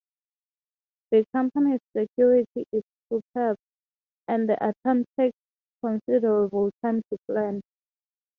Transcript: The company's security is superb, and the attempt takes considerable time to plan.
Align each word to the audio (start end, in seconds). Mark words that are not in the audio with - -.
The 1.11 1.25
company's 1.31 1.79
security 1.95 2.65
is 2.71 2.81
superb, 3.07 3.55
and 4.27 4.49
the 4.49 4.55
attempt 4.69 5.11
takes 5.19 5.37
considerable 5.83 6.71
time 6.83 7.03
to 7.11 7.17
plan. 7.27 7.61